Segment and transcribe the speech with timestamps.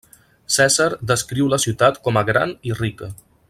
[0.53, 3.13] Cèsar descriu la ciutat com a gran i rica.